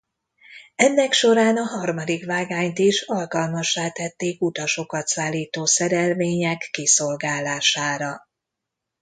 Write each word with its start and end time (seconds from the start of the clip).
Ennek 0.75 1.11
során 1.13 1.57
a 1.57 1.61
harmadik 1.63 2.25
vágányt 2.25 2.79
is 2.79 3.01
alkalmassá 3.01 3.89
tették 3.89 4.41
utasokat 4.41 5.07
szállító 5.07 5.65
szerelvények 5.65 6.69
kiszolgálására. 6.71 8.27